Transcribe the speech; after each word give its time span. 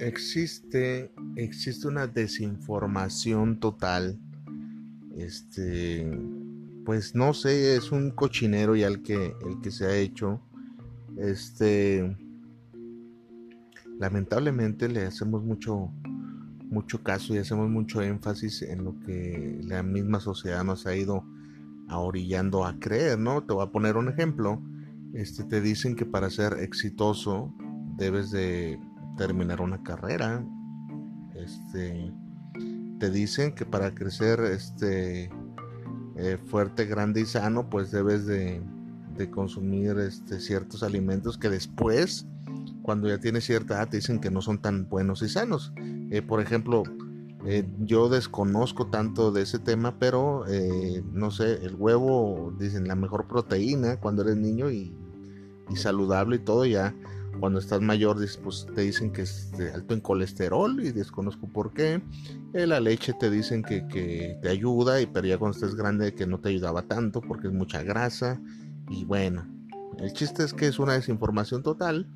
existe, 0.00 1.12
existe 1.36 1.88
una 1.88 2.06
desinformación 2.06 3.60
total. 3.60 4.18
Este, 5.16 6.08
pues 6.84 7.14
no 7.14 7.34
sé, 7.34 7.76
es 7.76 7.92
un 7.92 8.10
cochinero 8.10 8.76
ya 8.76 8.86
el 8.86 9.02
que, 9.02 9.34
el 9.46 9.60
que 9.62 9.70
se 9.70 9.86
ha 9.86 9.96
hecho. 9.96 10.40
Este, 11.16 12.16
lamentablemente 13.98 14.88
le 14.88 15.04
hacemos 15.04 15.42
mucho, 15.42 15.90
mucho 16.70 17.02
caso 17.02 17.34
y 17.34 17.38
hacemos 17.38 17.68
mucho 17.68 18.00
énfasis 18.00 18.62
en 18.62 18.84
lo 18.84 18.98
que 19.00 19.60
la 19.64 19.82
misma 19.82 20.20
sociedad 20.20 20.64
nos 20.64 20.86
ha 20.86 20.96
ido 20.96 21.24
orillando 21.90 22.64
a 22.64 22.78
creer, 22.78 23.18
¿no? 23.18 23.42
Te 23.42 23.54
voy 23.54 23.64
a 23.64 23.70
poner 23.70 23.96
un 23.96 24.08
ejemplo. 24.08 24.62
Este, 25.14 25.42
te 25.44 25.60
dicen 25.60 25.96
que 25.96 26.04
para 26.04 26.30
ser 26.30 26.58
exitoso 26.60 27.52
debes 27.96 28.30
de 28.30 28.78
terminar 29.18 29.60
una 29.60 29.82
carrera. 29.82 30.42
Este, 31.34 32.10
te 32.98 33.10
dicen 33.10 33.54
que 33.54 33.66
para 33.66 33.94
crecer 33.94 34.40
este, 34.40 35.30
eh, 36.16 36.38
fuerte, 36.46 36.86
grande 36.86 37.20
y 37.20 37.26
sano, 37.26 37.68
pues 37.68 37.90
debes 37.90 38.24
de, 38.24 38.62
consumir 39.32 39.98
este, 39.98 40.38
ciertos 40.38 40.84
alimentos 40.84 41.38
que 41.38 41.50
después, 41.50 42.24
cuando 42.82 43.08
ya 43.08 43.18
tienes 43.18 43.44
cierta 43.44 43.74
edad, 43.74 43.88
te 43.88 43.96
dicen 43.96 44.20
que 44.20 44.30
no 44.30 44.40
son 44.40 44.62
tan 44.62 44.88
buenos 44.88 45.22
y 45.22 45.28
sanos. 45.28 45.72
Eh, 45.76 46.22
por 46.22 46.40
ejemplo, 46.40 46.84
eh, 47.44 47.68
yo 47.80 48.08
desconozco 48.08 48.86
tanto 48.86 49.32
de 49.32 49.42
ese 49.42 49.58
tema, 49.58 49.98
pero 49.98 50.44
no 51.12 51.32
sé, 51.32 51.64
el 51.64 51.74
huevo, 51.74 52.54
dicen 52.60 52.86
la 52.86 52.94
mejor 52.94 53.26
proteína 53.26 53.98
cuando 53.98 54.22
eres 54.22 54.36
niño 54.36 54.70
y, 54.70 54.96
y 55.68 55.76
saludable 55.76 56.36
y 56.36 56.40
todo, 56.40 56.64
ya 56.64 56.94
cuando 57.38 57.58
estás 57.58 57.80
mayor, 57.80 58.18
pues 58.42 58.66
te 58.74 58.82
dicen 58.82 59.12
que 59.12 59.22
es 59.22 59.50
alto 59.74 59.94
en 59.94 60.00
colesterol 60.00 60.80
y 60.84 60.92
desconozco 60.92 61.48
por 61.48 61.72
qué. 61.72 62.00
Eh, 62.54 62.66
la 62.66 62.80
leche 62.80 63.12
te 63.18 63.30
dicen 63.30 63.62
que, 63.62 64.38
te 64.42 64.48
ayuda, 64.48 65.00
y 65.00 65.06
pero 65.06 65.26
ya 65.26 65.38
cuando 65.38 65.56
estés 65.56 65.74
grande 65.74 66.14
que 66.14 66.26
no 66.26 66.40
te 66.40 66.50
ayudaba 66.50 66.82
tanto 66.82 67.20
porque 67.20 67.48
es 67.48 67.52
mucha 67.52 67.82
grasa. 67.82 68.40
Y 68.88 69.04
bueno, 69.04 69.46
el 69.98 70.12
chiste 70.12 70.44
es 70.44 70.54
que 70.54 70.66
es 70.66 70.78
una 70.78 70.94
desinformación 70.94 71.62
total. 71.62 72.06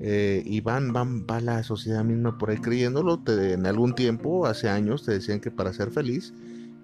Eh, 0.00 0.42
y 0.44 0.60
van, 0.60 0.92
van, 0.92 1.24
va 1.24 1.40
la 1.40 1.62
sociedad 1.62 2.04
misma 2.04 2.36
por 2.36 2.50
ahí 2.50 2.58
creyéndolo. 2.58 3.22
en 3.26 3.66
algún 3.66 3.94
tiempo, 3.94 4.46
hace 4.46 4.68
años, 4.68 5.04
te 5.04 5.12
decían 5.12 5.40
que 5.40 5.50
para 5.50 5.72
ser 5.72 5.90
feliz 5.90 6.34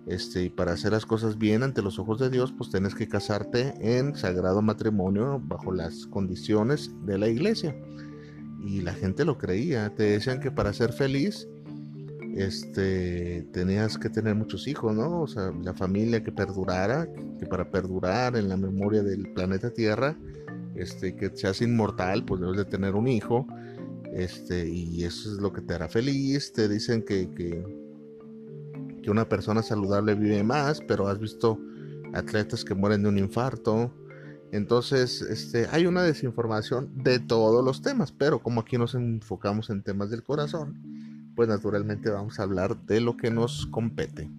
este, 0.06 0.44
y 0.44 0.50
para 0.50 0.72
hacer 0.72 0.92
las 0.92 1.06
cosas 1.06 1.38
bien 1.38 1.62
ante 1.62 1.82
los 1.82 1.98
ojos 1.98 2.18
de 2.18 2.30
Dios, 2.30 2.52
pues 2.56 2.70
tienes 2.70 2.94
que 2.94 3.08
casarte 3.08 3.74
en 3.80 4.16
sagrado 4.16 4.62
matrimonio 4.62 5.40
bajo 5.44 5.72
las 5.72 6.06
condiciones 6.06 6.90
de 7.04 7.18
la 7.18 7.28
iglesia. 7.28 7.76
Y 8.64 8.80
la 8.80 8.92
gente 8.92 9.24
lo 9.24 9.38
creía. 9.38 9.94
Te 9.94 10.04
decían 10.04 10.40
que 10.40 10.50
para 10.50 10.72
ser 10.72 10.92
feliz, 10.92 11.48
este, 12.36 13.46
tenías 13.52 13.98
que 13.98 14.10
tener 14.10 14.34
muchos 14.34 14.66
hijos, 14.68 14.94
¿no? 14.94 15.22
O 15.22 15.26
sea, 15.26 15.52
la 15.62 15.74
familia 15.74 16.22
que 16.22 16.32
perdurara, 16.32 17.08
que 17.38 17.46
para 17.46 17.70
perdurar 17.70 18.36
en 18.36 18.48
la 18.48 18.56
memoria 18.56 19.02
del 19.02 19.32
planeta 19.32 19.70
Tierra, 19.70 20.16
este, 20.74 21.14
que 21.16 21.30
seas 21.34 21.60
inmortal, 21.62 22.24
pues 22.24 22.40
debes 22.40 22.56
de 22.56 22.64
tener 22.64 22.94
un 22.94 23.08
hijo. 23.08 23.46
Este, 24.12 24.68
y 24.68 25.04
eso 25.04 25.32
es 25.32 25.38
lo 25.38 25.52
que 25.52 25.60
te 25.60 25.74
hará 25.74 25.88
feliz. 25.88 26.52
Te 26.52 26.68
dicen 26.68 27.02
que, 27.02 27.30
que 27.30 27.89
que 29.02 29.10
una 29.10 29.28
persona 29.28 29.62
saludable 29.62 30.14
vive 30.14 30.42
más, 30.42 30.80
pero 30.80 31.08
has 31.08 31.18
visto 31.18 31.58
atletas 32.12 32.64
que 32.64 32.74
mueren 32.74 33.02
de 33.02 33.08
un 33.08 33.18
infarto. 33.18 33.94
Entonces, 34.52 35.22
este, 35.22 35.68
hay 35.70 35.86
una 35.86 36.02
desinformación 36.02 36.90
de 37.02 37.20
todos 37.20 37.64
los 37.64 37.82
temas, 37.82 38.12
pero 38.12 38.42
como 38.42 38.60
aquí 38.60 38.78
nos 38.78 38.94
enfocamos 38.94 39.70
en 39.70 39.82
temas 39.82 40.10
del 40.10 40.24
corazón, 40.24 41.32
pues 41.36 41.48
naturalmente 41.48 42.10
vamos 42.10 42.38
a 42.38 42.42
hablar 42.42 42.84
de 42.86 43.00
lo 43.00 43.16
que 43.16 43.30
nos 43.30 43.66
compete. 43.66 44.30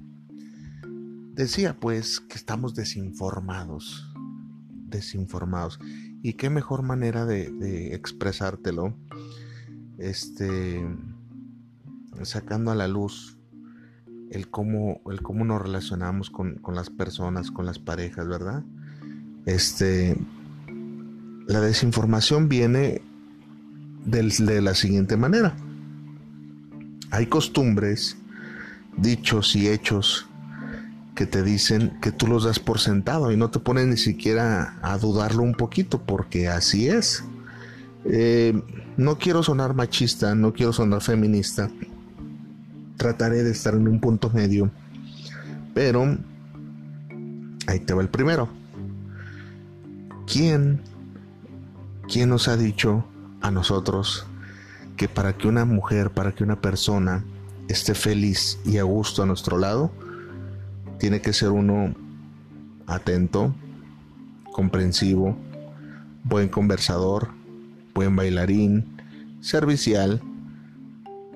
Decía 1.33 1.79
pues 1.79 2.19
que 2.19 2.35
estamos 2.35 2.75
desinformados, 2.75 4.13
desinformados. 4.87 5.79
Y 6.21 6.33
qué 6.33 6.49
mejor 6.49 6.83
manera 6.83 7.25
de, 7.25 7.95
expresártelo, 7.95 8.95
este, 9.97 10.85
sacando 12.23 12.69
a 12.71 12.75
la 12.75 12.87
luz 12.87 13.40
el 14.31 14.47
cómo, 14.49 15.01
el 15.11 15.21
cómo 15.21 15.43
nos 15.45 15.61
relacionamos 15.61 16.29
con, 16.29 16.61
las 16.73 16.89
personas, 16.89 17.51
con 17.51 17.65
las 17.65 17.79
parejas, 17.79 18.27
¿verdad? 18.27 18.63
Este, 19.45 20.17
la 21.47 21.59
desinformación 21.59 22.47
viene 22.47 23.01
de 24.05 24.61
la 24.61 24.73
siguiente 24.73 25.17
manera. 25.17 25.55
Hay 27.11 27.25
costumbres, 27.27 28.17
dichos 28.97 29.55
y 29.55 29.67
hechos 29.67 30.27
que 31.13 31.25
te 31.25 31.43
dicen 31.43 31.99
que 32.01 32.13
tú 32.13 32.25
los 32.25 32.45
das 32.45 32.59
por 32.59 32.79
sentado 32.79 33.33
y 33.33 33.37
no 33.37 33.51
te 33.51 33.59
pones 33.59 33.85
ni 33.87 33.97
siquiera 33.97 34.79
a 34.81 34.97
dudarlo 34.97 35.43
un 35.43 35.55
poquito 35.55 36.01
porque 36.01 36.47
así 36.47 36.87
es. 36.87 37.25
Eh, 38.05 38.59
no 38.95 39.17
quiero 39.17 39.43
sonar 39.43 39.75
machista, 39.75 40.33
no 40.35 40.53
quiero 40.53 40.71
sonar 40.71 41.01
feminista, 41.01 41.69
trataré 43.01 43.41
de 43.41 43.49
estar 43.49 43.73
en 43.73 43.87
un 43.87 43.99
punto 43.99 44.29
medio. 44.29 44.69
Pero 45.73 46.19
ahí 47.65 47.79
te 47.79 47.95
va 47.95 48.03
el 48.03 48.09
primero. 48.09 48.47
¿Quién, 50.27 50.81
quién 52.07 52.29
nos 52.29 52.47
ha 52.47 52.57
dicho 52.57 53.03
a 53.41 53.49
nosotros 53.49 54.27
que 54.97 55.07
para 55.07 55.35
que 55.35 55.47
una 55.47 55.65
mujer, 55.65 56.11
para 56.11 56.33
que 56.33 56.43
una 56.43 56.61
persona 56.61 57.23
esté 57.69 57.95
feliz 57.95 58.59
y 58.65 58.77
a 58.77 58.83
gusto 58.83 59.23
a 59.23 59.25
nuestro 59.25 59.57
lado, 59.57 59.91
tiene 60.99 61.21
que 61.21 61.33
ser 61.33 61.49
uno 61.49 61.95
atento, 62.85 63.55
comprensivo, 64.53 65.35
buen 66.23 66.49
conversador, 66.49 67.29
buen 67.95 68.15
bailarín, 68.15 69.01
servicial, 69.41 70.21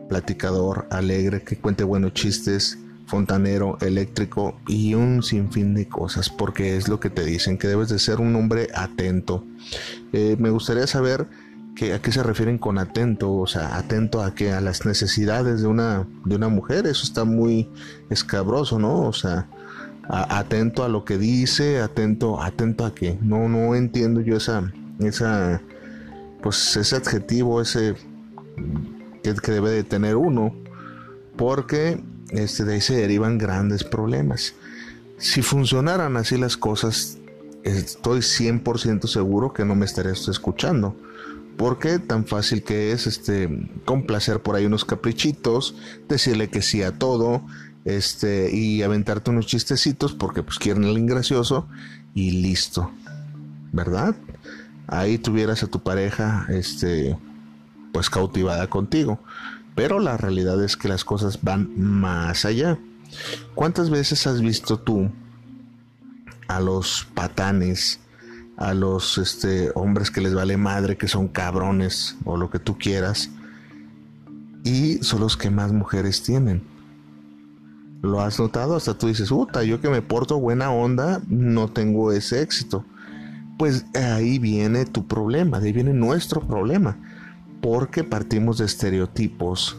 platicador, 0.08 0.88
alegre, 0.90 1.44
que 1.44 1.58
cuente 1.58 1.84
buenos 1.84 2.14
chistes, 2.14 2.78
fontanero, 3.08 3.78
eléctrico 3.82 4.60
y 4.68 4.94
un 4.94 5.24
sinfín 5.24 5.74
de 5.74 5.88
cosas, 5.88 6.30
porque 6.30 6.78
es 6.78 6.88
lo 6.88 7.00
que 7.00 7.10
te 7.10 7.24
dicen, 7.24 7.58
que 7.58 7.68
debes 7.68 7.90
de 7.90 8.00
ser 8.00 8.20
un 8.20 8.36
hombre 8.36 8.70
atento. 8.74 9.44
Eh, 10.14 10.36
me 10.40 10.50
gustaría 10.50 10.88
saber 10.88 11.28
que, 11.76 11.94
a 11.94 12.02
qué 12.02 12.12
se 12.12 12.24
refieren 12.24 12.58
con 12.58 12.78
atento, 12.78 13.34
o 13.34 13.48
sea, 13.48 13.78
atento 13.78 14.24
a 14.24 14.34
que 14.34 14.52
a 14.52 14.62
las 14.62 14.86
necesidades 14.86 15.62
de 15.62 15.68
una, 15.68 16.08
de 16.24 16.36
una 16.36 16.50
mujer, 16.50 16.88
eso 16.88 17.04
está 17.04 17.26
muy 17.26 17.70
escabroso, 18.10 18.80
¿no? 18.80 19.02
O 19.02 19.14
sea, 19.14 19.48
atento 20.08 20.84
a 20.84 20.90
lo 20.90 21.04
que 21.06 21.18
dice, 21.18 21.82
atento, 21.82 22.42
atento 22.42 22.86
a 22.86 22.94
qué. 22.94 23.18
No, 23.22 23.50
no 23.50 23.76
entiendo 23.76 24.22
yo 24.22 24.38
esa, 24.38 24.72
esa, 25.00 25.62
pues 26.42 26.76
ese 26.78 26.96
adjetivo, 26.96 27.62
ese 27.62 27.96
que, 29.34 29.52
debe 29.52 29.72
de 29.72 29.84
tener 29.84 30.16
uno, 30.16 30.56
porque 31.36 32.02
este, 32.30 32.64
de 32.66 32.76
ahí 32.76 32.82
se 32.82 32.96
derivan 32.96 33.38
grandes 33.38 33.84
problemas. 33.84 34.54
Si 35.18 35.42
funcionaran 35.42 36.18
así 36.18 36.38
las 36.38 36.58
cosas, 36.58 37.18
estoy 37.64 38.20
100% 38.20 39.08
seguro 39.08 39.54
que 39.54 39.66
no 39.66 39.76
me 39.76 39.86
estaría 39.86 40.12
escuchando. 40.12 40.96
Porque 41.58 42.00
tan 42.00 42.26
fácil 42.26 42.64
que 42.64 42.92
es 42.92 43.08
este 43.08 43.70
complacer 43.86 44.42
por 44.42 44.56
ahí 44.56 44.66
unos 44.66 44.84
caprichitos, 44.84 45.76
decirle 46.10 46.50
que 46.50 46.62
sí 46.62 46.84
a 46.84 46.98
todo, 46.98 47.46
este, 47.86 48.54
y 48.54 48.82
aventarte 48.82 49.30
unos 49.30 49.46
chistecitos 49.46 50.14
porque 50.14 50.44
pues 50.44 50.60
quieren 50.60 50.84
el 50.84 50.98
ingracioso 50.98 51.68
y 52.14 52.32
listo. 52.32 52.92
¿Verdad? 53.72 54.16
Ahí 54.88 55.18
tuvieras 55.18 55.64
a 55.64 55.68
tu 55.68 55.82
pareja, 55.82 56.46
este, 56.50 57.18
pues 57.96 58.10
cautivada 58.10 58.68
contigo. 58.68 59.20
Pero 59.74 60.02
la 60.02 60.18
realidad 60.18 60.62
es 60.62 60.76
que 60.76 60.90
las 60.90 61.06
cosas 61.06 61.40
van 61.44 61.72
más 61.80 62.44
allá. 62.44 62.78
¿Cuántas 63.54 63.90
veces 63.90 64.28
has 64.28 64.42
visto 64.42 64.78
tú 64.78 65.10
a 66.50 66.60
los 66.60 67.08
patanes, 67.14 68.02
a 68.58 68.74
los 68.74 69.18
este, 69.18 69.72
hombres 69.76 70.12
que 70.12 70.20
les 70.20 70.34
vale 70.34 70.58
madre, 70.58 70.98
que 70.98 71.08
son 71.08 71.30
cabrones 71.30 72.18
o 72.26 72.36
lo 72.36 72.50
que 72.50 72.60
tú 72.60 72.78
quieras, 72.78 73.30
y 74.66 74.98
son 74.98 75.22
los 75.22 75.38
que 75.38 75.50
más 75.50 75.72
mujeres 75.72 76.22
tienen? 76.22 76.64
¿Lo 78.02 78.20
has 78.20 78.38
notado? 78.42 78.76
Hasta 78.76 78.98
tú 78.98 79.08
dices, 79.08 79.30
puta, 79.30 79.64
yo 79.64 79.80
que 79.80 79.88
me 79.88 80.02
porto 80.02 80.38
buena 80.38 80.70
onda, 80.70 81.22
no 81.30 81.70
tengo 81.70 82.12
ese 82.12 82.42
éxito. 82.42 82.84
Pues 83.58 83.86
ahí 83.96 84.38
viene 84.38 84.84
tu 84.84 85.08
problema, 85.08 85.60
ahí 85.60 85.72
viene 85.72 85.94
nuestro 85.94 86.46
problema 86.46 86.98
porque 87.66 88.04
partimos 88.04 88.60
de 88.60 88.66
estereotipos 88.66 89.76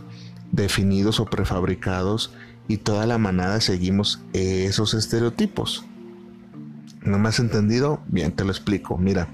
definidos 0.50 1.20
o 1.20 1.24
prefabricados 1.24 2.32
y 2.66 2.78
toda 2.78 3.06
la 3.06 3.16
manada 3.16 3.60
seguimos 3.60 4.20
esos 4.32 4.92
estereotipos. 4.92 5.84
¿No 7.02 7.16
me 7.20 7.28
has 7.28 7.38
entendido? 7.38 8.00
Bien, 8.08 8.32
te 8.32 8.42
lo 8.42 8.50
explico. 8.50 8.98
Mira, 8.98 9.28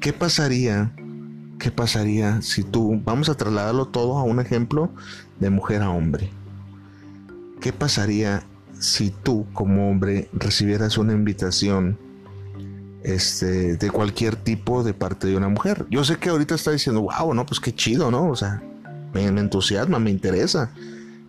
¿qué 0.00 0.12
pasaría? 0.12 0.90
¿qué 1.60 1.70
pasaría 1.70 2.42
si 2.42 2.64
tú, 2.64 3.00
vamos 3.04 3.28
a 3.28 3.36
trasladarlo 3.36 3.86
todo 3.86 4.18
a 4.18 4.24
un 4.24 4.40
ejemplo 4.40 4.90
de 5.38 5.50
mujer 5.50 5.82
a 5.82 5.90
hombre? 5.90 6.30
¿Qué 7.60 7.72
pasaría 7.72 8.42
si 8.80 9.10
tú 9.10 9.46
como 9.52 9.88
hombre 9.88 10.28
recibieras 10.32 10.98
una 10.98 11.12
invitación 11.12 12.00
este, 13.02 13.76
de 13.76 13.90
cualquier 13.90 14.36
tipo 14.36 14.82
de 14.82 14.94
parte 14.94 15.26
de 15.26 15.36
una 15.36 15.48
mujer? 15.48 15.86
Yo 15.90 16.04
sé 16.04 16.16
que 16.16 16.30
ahorita 16.30 16.54
está 16.54 16.70
diciendo, 16.70 17.02
wow, 17.02 17.34
no, 17.34 17.46
pues 17.46 17.60
qué 17.60 17.74
chido, 17.74 18.10
¿no? 18.10 18.28
O 18.28 18.36
sea, 18.36 18.62
me, 19.12 19.24
entusiasma, 19.24 19.98
me 19.98 20.10
interesa. 20.10 20.70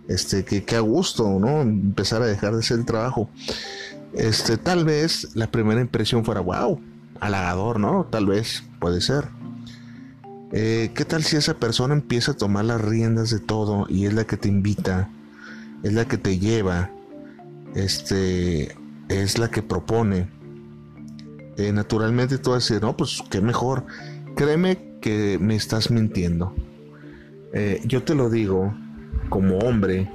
Este, 0.08 0.44
que, 0.44 0.64
que 0.64 0.76
a 0.76 0.80
gusto, 0.80 1.40
¿no? 1.40 1.62
Empezar 1.62 2.22
a 2.22 2.26
dejar 2.26 2.54
de 2.54 2.60
hacer 2.60 2.80
el 2.80 2.86
trabajo. 2.86 3.30
Este, 4.14 4.58
tal 4.58 4.86
vez 4.86 5.36
la 5.36 5.52
primera 5.52 5.82
impresión 5.82 6.26
fuera, 6.26 6.42
wow, 6.42 6.82
halagador, 7.20 7.80
¿no? 7.80 8.06
Tal 8.10 8.26
vez, 8.26 8.64
puede 8.80 9.02
ser. 9.02 9.28
Eh, 10.52 10.92
¿Qué 10.96 11.06
tal 11.06 11.24
si 11.24 11.36
esa 11.36 11.56
persona 11.56 11.94
empieza 11.94 12.32
a 12.32 12.38
tomar 12.38 12.66
las 12.66 12.82
riendas 12.82 13.30
de 13.30 13.40
todo 13.40 13.86
y 13.88 14.08
es 14.08 14.14
la 14.14 14.26
que 14.26 14.36
te 14.36 14.48
invita, 14.48 15.10
es 15.84 15.94
la 15.94 16.06
que 16.06 16.18
te 16.18 16.40
lleva, 16.40 16.90
este, 17.76 18.76
es 19.10 19.38
la 19.38 19.52
que 19.52 19.62
propone? 19.62 20.28
Eh, 21.60 21.74
naturalmente 21.74 22.38
tú 22.38 22.52
vas 22.52 22.64
a 22.64 22.74
decir, 22.74 22.82
no, 22.82 22.96
pues 22.96 23.22
qué 23.30 23.42
mejor. 23.42 23.84
Créeme 24.38 24.96
que 25.02 25.38
me 25.42 25.58
estás 25.58 25.92
mintiendo. 25.92 26.56
Eh, 27.52 27.82
yo 27.84 28.04
te 28.04 28.16
lo 28.16 28.30
digo 28.30 28.74
como 29.28 29.58
hombre, 29.60 30.10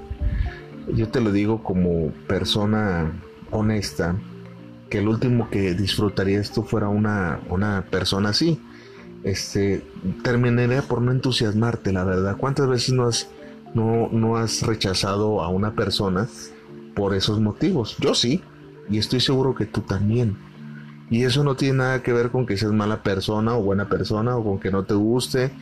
yo 0.94 1.11
te 1.11 1.20
lo 1.20 1.32
digo 1.32 1.62
como 1.62 2.12
persona 2.26 3.12
honesta, 3.50 4.17
que 4.88 5.00
el 5.00 5.08
último 5.08 5.50
que 5.50 5.75
disfrutaría 5.75 6.41
esto 6.41 6.62
fuera 6.62 6.88
una, 6.88 7.41
una 7.50 7.85
persona 7.91 8.31
así. 8.31 8.58
Este, 9.23 9.85
terminaría 10.23 10.81
por 10.81 11.02
no 11.02 11.12
entusiasmarte, 11.12 11.93
la 11.93 12.05
verdad. 12.05 12.38
¿Cuántas 12.38 12.69
veces 12.69 12.94
no 12.94 13.05
has, 13.05 13.29
no, 13.75 14.08
no 14.11 14.38
has 14.38 14.62
rechazado 14.62 15.43
a 15.43 15.49
una 15.49 15.75
persona 15.75 16.26
por 16.94 17.14
esos 17.14 17.38
motivos? 17.38 17.99
Yo 17.99 18.14
sí, 18.14 18.41
y 18.88 18.96
estoy 18.96 19.20
seguro 19.20 19.55
que 19.55 19.67
tú 19.67 19.82
también. 19.82 20.53
Y 21.10 21.24
eso 21.24 21.44
no 21.44 21.54
tiene 21.54 21.78
nada 21.78 22.02
que 22.02 22.12
ver 22.12 22.30
con 22.30 22.46
que 22.46 22.56
seas 22.56 22.72
mala 22.72 23.02
persona 23.02 23.54
o 23.54 23.62
buena 23.62 23.88
persona 23.88 24.36
o 24.36 24.44
con 24.44 24.58
que 24.58 24.70
no 24.70 24.84
te 24.84 24.94
guste 24.94 25.52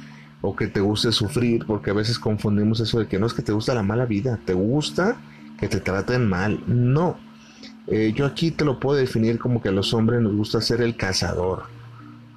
o 0.41 0.57
que 0.57 0.67
te 0.67 0.81
guste 0.81 1.13
sufrir, 1.13 1.65
porque 1.67 1.91
a 1.91 1.95
veces 1.95 2.19
confundimos 2.19 2.81
eso 2.81 2.99
de 2.99 3.07
que 3.07 3.19
no 3.19 3.27
es 3.27 3.33
que 3.33 3.43
te 3.43 3.53
gusta 3.53 3.75
la 3.75 3.83
mala 3.83 4.07
vida, 4.07 4.41
te 4.45 4.55
gusta 4.55 5.17
que 5.59 5.69
te 5.69 5.81
traten 5.81 6.29
mal. 6.29 6.63
No, 6.67 7.17
eh, 7.87 8.13
yo 8.15 8.27
aquí 8.27 8.51
te 8.51 8.65
lo 8.65 8.79
puedo 8.79 8.99
definir 8.99 9.39
como 9.39 9.63
que 9.63 9.69
a 9.69 9.73
los 9.73 9.93
hombres 9.95 10.21
nos 10.21 10.35
gusta 10.35 10.61
ser 10.61 10.81
el 10.81 10.97
cazador. 10.97 11.65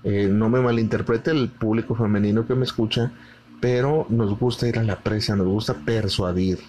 Eh, 0.03 0.29
no 0.31 0.49
me 0.49 0.61
malinterprete 0.61 1.31
el 1.31 1.49
público 1.49 1.95
femenino 1.95 2.45
que 2.45 2.55
me 2.55 2.65
escucha, 2.65 3.11
pero 3.59 4.05
nos 4.09 4.37
gusta 4.37 4.67
ir 4.67 4.77
a 4.77 4.83
la 4.83 4.97
presa, 4.97 5.35
nos 5.35 5.47
gusta 5.47 5.73
persuadir. 5.73 6.59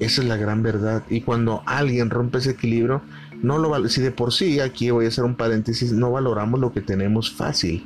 Esa 0.00 0.22
es 0.22 0.28
la 0.28 0.36
gran 0.36 0.62
verdad. 0.62 1.04
Y 1.08 1.20
cuando 1.20 1.62
alguien 1.66 2.10
rompe 2.10 2.38
ese 2.38 2.50
equilibrio, 2.50 3.02
no 3.42 3.58
lo 3.58 3.88
si 3.88 4.00
de 4.00 4.10
por 4.10 4.32
sí, 4.32 4.60
aquí 4.60 4.90
voy 4.90 5.06
a 5.06 5.08
hacer 5.08 5.24
un 5.24 5.34
paréntesis, 5.34 5.92
no 5.92 6.10
valoramos 6.10 6.60
lo 6.60 6.72
que 6.72 6.80
tenemos 6.80 7.32
fácil 7.32 7.84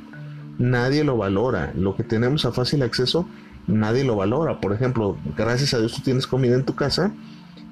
nadie 0.59 1.03
lo 1.03 1.17
valora. 1.17 1.73
Lo 1.75 1.95
que 1.95 2.03
tenemos 2.03 2.45
a 2.45 2.51
fácil 2.51 2.83
acceso, 2.83 3.27
nadie 3.65 4.03
lo 4.03 4.15
valora. 4.15 4.61
Por 4.61 4.73
ejemplo, 4.73 5.17
gracias 5.35 5.73
a 5.73 5.79
Dios 5.79 5.93
tú 5.95 6.01
tienes 6.01 6.27
comida 6.27 6.53
en 6.53 6.65
tu 6.65 6.75
casa, 6.75 7.11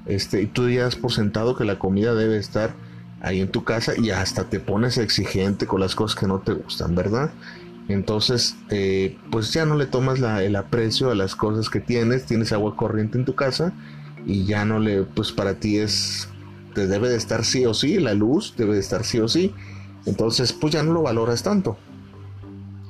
este, 0.08 0.42
y 0.42 0.48
tú 0.48 0.68
ya 0.70 0.88
has 0.88 0.96
por 0.96 1.12
sentado 1.12 1.56
que 1.56 1.66
la 1.66 1.78
comida 1.78 2.16
debe 2.16 2.38
estar 2.38 2.72
ahí 3.22 3.42
en 3.42 3.50
tu 3.50 3.64
casa 3.64 3.94
y 3.98 4.10
hasta 4.10 4.46
te 4.46 4.60
pones 4.60 4.98
exigente 4.98 5.68
con 5.68 5.82
las 5.82 5.96
cosas 5.96 6.20
que 6.20 6.28
no 6.28 6.40
te 6.40 6.54
gustan, 6.54 6.96
¿verdad? 6.96 7.30
Entonces, 7.90 8.56
eh, 8.70 9.18
pues 9.32 9.54
ya 9.54 9.66
no 9.66 9.76
le 9.76 9.86
tomas 9.86 10.20
el 10.20 10.56
aprecio 10.56 11.10
a 11.12 11.16
las 11.16 11.36
cosas 11.36 11.70
que 11.70 11.80
tienes, 11.80 12.26
tienes 12.26 12.52
agua 12.52 12.76
corriente 12.76 13.18
en 13.18 13.26
tu 13.26 13.34
casa 13.34 13.74
y 14.26 14.46
ya 14.46 14.66
no 14.66 14.80
le, 14.80 15.04
pues 15.04 15.32
para 15.32 15.56
ti 15.56 15.78
es, 15.78 16.30
te 16.78 16.86
debe 16.86 17.10
de 17.10 17.16
estar 17.16 17.44
sí 17.44 17.66
o 17.66 17.74
sí, 17.74 17.98
la 17.98 18.14
luz 18.14 18.54
debe 18.56 18.76
de 18.76 18.80
estar 18.80 19.04
sí 19.04 19.18
o 19.18 19.28
sí, 19.28 19.52
entonces 20.06 20.54
pues 20.54 20.74
ya 20.74 20.84
no 20.84 20.94
lo 20.94 21.02
valoras 21.02 21.42
tanto. 21.42 21.76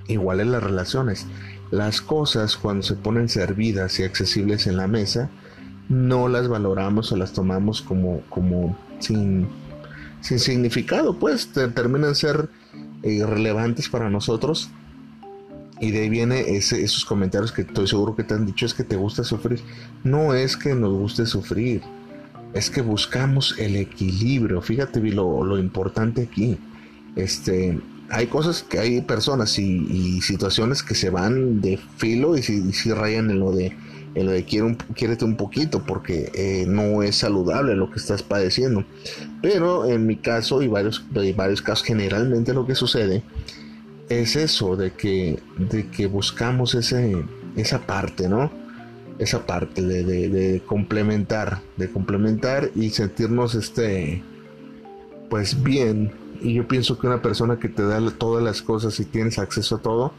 Igual 0.09 0.41
en 0.41 0.51
las 0.51 0.61
relaciones. 0.61 1.25
Las 1.71 2.01
cosas 2.01 2.57
cuando 2.57 2.83
se 2.83 2.95
ponen 2.95 3.29
servidas 3.29 3.97
y 4.01 4.03
accesibles 4.03 4.67
en 4.67 4.75
la 4.75 4.87
mesa, 4.87 5.29
no 5.87 6.27
las 6.27 6.49
valoramos 6.49 7.13
o 7.13 7.15
las 7.15 7.31
tomamos 7.31 7.81
como, 7.81 8.23
como 8.27 8.77
sin, 8.99 9.47
sin 10.19 10.39
significado, 10.39 11.17
pues 11.17 11.53
terminan 11.73 12.13
ser 12.13 12.49
irrelevantes 13.03 13.87
para 13.87 14.09
nosotros. 14.09 14.69
Y 15.79 15.91
de 15.91 16.01
ahí 16.01 16.09
viene 16.09 16.57
esos 16.57 17.05
comentarios 17.05 17.53
que 17.53 17.61
estoy 17.61 17.87
seguro 17.87 18.17
que 18.17 18.25
te 18.25 18.33
han 18.33 18.45
dicho 18.45 18.65
es 18.65 18.73
que 18.73 18.83
te 18.83 18.97
gusta 18.97 19.23
sufrir. 19.23 19.61
No 20.03 20.33
es 20.33 20.57
que 20.57 20.75
nos 20.75 20.91
guste 20.91 21.25
sufrir, 21.25 21.83
es 22.53 22.69
que 22.69 22.81
buscamos 22.81 23.55
el 23.57 23.75
equilibrio. 23.75 24.61
Fíjate 24.61 24.99
lo, 24.99 25.43
lo 25.43 25.57
importante 25.57 26.23
aquí. 26.23 26.57
Este, 27.15 27.79
hay 28.09 28.27
cosas 28.27 28.63
que 28.63 28.79
hay 28.79 29.01
personas 29.01 29.57
y, 29.59 30.21
situaciones 30.21 30.83
que 30.83 30.95
se 30.95 31.09
van 31.09 31.61
de 31.61 31.79
filo 31.97 32.37
y 32.37 32.41
si, 32.41 32.91
rayan 32.91 33.29
en 33.29 33.39
lo 33.39 33.51
de 33.51 33.75
en 34.15 34.25
lo 34.25 34.31
de 34.31 34.45
un, 34.63 34.77
un 35.21 35.35
poquito 35.35 35.83
porque 35.83 36.31
eh, 36.33 36.65
no 36.67 37.03
es 37.03 37.17
saludable 37.17 37.75
lo 37.75 37.91
que 37.91 37.99
estás 37.99 38.23
padeciendo 38.23 38.83
pero 39.41 39.85
en 39.85 40.07
mi 40.07 40.15
caso 40.15 40.63
y 40.63 40.67
varios 40.67 41.03
varios 41.35 41.61
casos 41.61 41.85
generalmente 41.85 42.53
lo 42.53 42.65
que 42.65 42.73
sucede 42.73 43.21
es 44.09 44.35
eso 44.35 44.75
de 44.75 44.91
que 44.91 45.39
de 45.57 45.87
que 45.89 46.07
buscamos 46.07 46.73
ese 46.73 47.23
esa 47.55 47.85
parte 47.85 48.27
no 48.27 48.49
esa 49.19 49.45
parte 49.45 49.81
de, 49.81 50.61
complementar 50.65 51.61
de 51.77 51.89
complementar 51.89 52.69
y 52.75 52.91
sentirnos 52.91 53.55
este 53.55 54.23
pues 55.29 55.63
bien 55.63 56.11
y 56.41 56.53
yo 56.53 56.67
pienso 56.67 56.97
que 56.99 57.07
una 57.07 57.21
persona 57.21 57.57
que 57.57 57.69
te 57.69 57.83
da 57.83 57.99
todas 58.11 58.43
las 58.43 58.61
cosas 58.61 58.99
y 58.99 59.05
tienes 59.05 59.39
acceso 59.39 59.77
a 59.77 59.79
todo, 59.79 60.13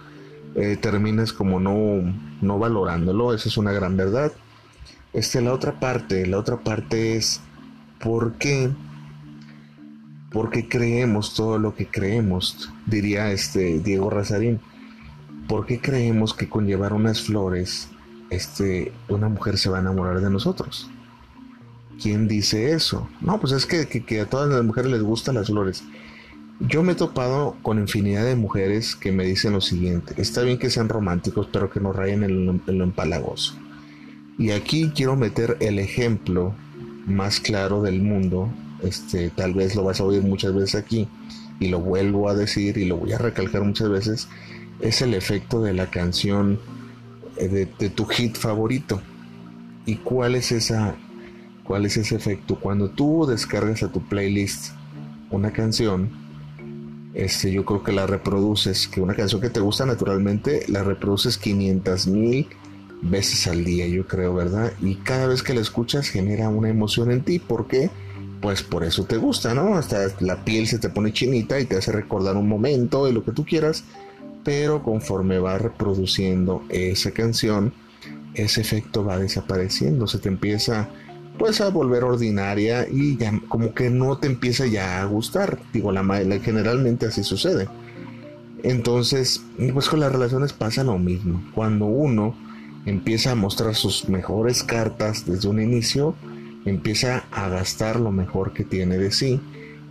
eh, 0.54 0.76
terminas 0.80 1.32
como 1.32 1.60
no, 1.60 2.02
no 2.40 2.58
valorándolo. 2.58 3.34
Esa 3.34 3.48
es 3.48 3.56
una 3.56 3.72
gran 3.72 3.96
verdad. 3.96 4.32
Este, 5.12 5.40
la 5.40 5.52
otra 5.52 5.78
parte, 5.78 6.26
la 6.26 6.38
otra 6.38 6.58
parte 6.58 7.16
es 7.16 7.40
¿por 8.00 8.34
qué? 8.34 8.70
Creemos 10.68 11.34
todo 11.34 11.58
lo 11.58 11.74
que 11.74 11.86
creemos, 11.86 12.70
diría 12.86 13.32
este 13.32 13.78
Diego 13.80 14.10
Razarín. 14.10 14.60
¿Por 15.48 15.66
qué 15.66 15.80
creemos 15.80 16.34
que 16.34 16.48
con 16.48 16.66
llevar 16.66 16.92
unas 16.92 17.22
flores, 17.22 17.88
este, 18.30 18.92
una 19.08 19.28
mujer 19.28 19.58
se 19.58 19.70
va 19.70 19.78
a 19.78 19.80
enamorar 19.80 20.20
de 20.20 20.30
nosotros? 20.30 20.90
¿Quién 22.00 22.28
dice 22.28 22.72
eso? 22.72 23.08
No, 23.20 23.40
pues 23.40 23.52
es 23.52 23.66
que, 23.66 24.20
a 24.20 24.26
todas 24.26 24.48
las 24.48 24.64
mujeres 24.64 24.90
les 24.90 25.02
gustan 25.02 25.34
las 25.34 25.48
flores. 25.48 25.82
Yo 26.60 26.82
me 26.82 26.92
he 26.92 26.96
topado 26.96 27.56
con 27.62 27.78
infinidad 27.78 28.24
de 28.24 28.36
mujeres 28.36 28.94
que 28.94 29.12
me 29.12 29.24
dicen 29.24 29.52
lo 29.52 29.60
siguiente, 29.60 30.14
está 30.16 30.42
bien 30.42 30.58
que 30.58 30.70
sean 30.70 30.88
románticos, 30.88 31.48
pero 31.52 31.70
que 31.70 31.80
no 31.80 31.92
rayen 31.92 32.24
en 32.24 32.46
lo, 32.46 32.84
empalagoso. 32.84 33.54
Y 34.38 34.50
aquí 34.50 34.90
quiero 34.94 35.16
meter 35.16 35.56
el 35.60 35.78
ejemplo 35.78 36.54
más 37.06 37.40
claro 37.40 37.82
del 37.82 38.02
mundo, 38.02 38.48
este, 38.82 39.30
tal 39.30 39.54
vez 39.54 39.74
lo 39.74 39.84
vas 39.84 40.00
a 40.00 40.04
oír 40.04 40.22
muchas 40.22 40.54
veces 40.54 40.74
aquí, 40.74 41.08
y 41.60 41.68
lo 41.68 41.80
vuelvo 41.80 42.28
a 42.28 42.34
decir 42.34 42.76
y 42.78 42.84
lo 42.84 42.96
voy 42.96 43.12
a 43.12 43.18
recalcar 43.18 43.62
muchas 43.62 43.88
veces, 43.88 44.28
es 44.80 45.02
el 45.02 45.14
efecto 45.14 45.62
de 45.62 45.74
la 45.74 45.90
canción 45.90 46.58
de, 47.46 47.66
tu 47.66 48.04
hit 48.06 48.36
favorito. 48.36 49.00
¿Y 49.86 49.96
cuál 49.96 50.34
es 50.34 50.52
esa 50.52 50.96
cuál 51.64 51.86
es 51.86 51.96
ese 51.96 52.16
efecto? 52.16 52.58
Cuando 52.58 52.90
tú 52.90 53.26
descargas 53.26 53.82
a 53.82 53.92
tu 53.92 54.00
playlist 54.00 54.72
una 55.30 55.52
canción, 55.52 56.10
este, 57.14 57.52
yo 57.52 57.64
creo 57.64 57.82
que 57.82 57.92
la 57.92 58.06
reproduces, 58.06 58.88
que 58.88 59.00
una 59.00 59.14
canción 59.14 59.40
que 59.40 59.50
te 59.50 59.60
gusta 59.60 59.86
naturalmente, 59.86 60.64
la 60.68 60.82
reproduces 60.82 61.38
500 61.38 62.06
mil 62.06 62.48
veces 63.02 63.46
al 63.46 63.64
día, 63.64 63.86
yo 63.86 64.06
creo, 64.06 64.34
¿verdad? 64.34 64.72
Y 64.80 64.96
cada 64.96 65.26
vez 65.26 65.42
que 65.42 65.54
la 65.54 65.60
escuchas 65.60 66.08
genera 66.08 66.48
una 66.48 66.68
emoción 66.68 67.10
en 67.10 67.22
ti, 67.22 67.38
¿por 67.38 67.66
qué? 67.66 67.90
Pues 68.40 68.62
por 68.62 68.84
eso 68.84 69.04
te 69.04 69.16
gusta, 69.16 69.54
¿no? 69.54 69.76
Hasta 69.76 70.08
la 70.20 70.44
piel 70.44 70.66
se 70.66 70.78
te 70.78 70.88
pone 70.88 71.12
chinita 71.12 71.58
y 71.60 71.64
te 71.64 71.76
hace 71.76 71.92
recordar 71.92 72.36
un 72.36 72.48
momento 72.48 73.08
y 73.08 73.12
lo 73.12 73.24
que 73.24 73.32
tú 73.32 73.44
quieras, 73.44 73.84
pero 74.44 74.82
conforme 74.82 75.38
va 75.38 75.58
reproduciendo 75.58 76.62
esa 76.68 77.10
canción, 77.10 77.72
ese 78.34 78.60
efecto 78.60 79.04
va 79.04 79.18
desapareciendo, 79.18 80.06
se 80.06 80.18
te 80.18 80.28
empieza 80.28 80.88
pues 81.38 81.60
a 81.60 81.70
volver 81.70 82.04
ordinaria 82.04 82.86
y 82.90 83.16
ya 83.16 83.32
como 83.48 83.72
que 83.72 83.90
no 83.90 84.18
te 84.18 84.26
empieza 84.26 84.66
ya 84.66 85.00
a 85.00 85.04
gustar. 85.04 85.58
Digo, 85.72 85.92
la, 85.92 86.02
generalmente 86.40 87.06
así 87.06 87.22
sucede. 87.22 87.68
Entonces, 88.64 89.42
pues 89.72 89.88
con 89.88 90.00
las 90.00 90.10
relaciones 90.10 90.52
pasa 90.52 90.82
lo 90.82 90.98
mismo. 90.98 91.42
Cuando 91.54 91.86
uno 91.86 92.34
empieza 92.86 93.32
a 93.32 93.36
mostrar 93.36 93.74
sus 93.76 94.08
mejores 94.08 94.64
cartas 94.64 95.26
desde 95.26 95.48
un 95.48 95.60
inicio, 95.60 96.16
empieza 96.64 97.24
a 97.30 97.48
gastar 97.48 98.00
lo 98.00 98.10
mejor 98.10 98.52
que 98.52 98.64
tiene 98.64 98.98
de 98.98 99.12
sí 99.12 99.40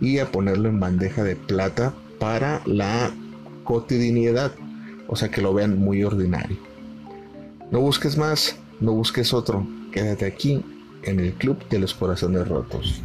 y 0.00 0.18
a 0.18 0.30
ponerlo 0.30 0.68
en 0.68 0.80
bandeja 0.80 1.24
de 1.24 1.34
plata 1.34 1.94
para 2.18 2.60
la 2.66 3.10
cotidianidad. 3.68 4.52
o 5.08 5.14
sea 5.14 5.28
que 5.30 5.42
lo 5.42 5.52
vean 5.52 5.78
muy 5.78 6.02
ordinario. 6.02 6.56
No 7.70 7.80
busques 7.80 8.16
más, 8.16 8.56
no 8.80 8.92
busques 8.92 9.34
otro, 9.34 9.66
quédate 9.92 10.24
aquí 10.24 10.64
en 11.02 11.20
el 11.20 11.34
Club 11.34 11.58
de 11.68 11.78
los 11.78 11.92
Corazones 11.92 12.48
Rotos. 12.48 13.02